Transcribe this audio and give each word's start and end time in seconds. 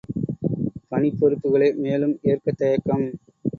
பணிப் 0.91 1.19
பொறுப்புக்களை 1.19 1.69
மேலும் 1.77 2.19
ஏற்கத் 2.23 2.57
தயக்கம்! 2.57 3.07